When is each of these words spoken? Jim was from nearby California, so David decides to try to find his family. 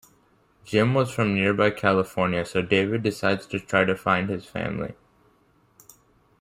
Jim 0.65 0.95
was 0.95 1.11
from 1.13 1.35
nearby 1.35 1.69
California, 1.69 2.43
so 2.43 2.59
David 2.63 3.03
decides 3.03 3.45
to 3.45 3.59
try 3.59 3.85
to 3.85 3.95
find 3.95 4.29
his 4.31 4.47
family. 4.47 4.95